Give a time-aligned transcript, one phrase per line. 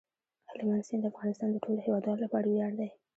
[0.49, 2.89] هلمند سیند د افغانستان د ټولو هیوادوالو لپاره ویاړ دی.